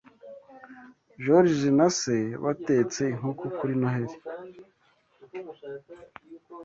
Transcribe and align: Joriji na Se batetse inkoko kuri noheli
Joriji 1.23 1.69
na 1.77 1.87
Se 1.99 2.15
batetse 2.43 3.01
inkoko 3.13 3.45
kuri 3.57 3.73
noheli 3.79 4.15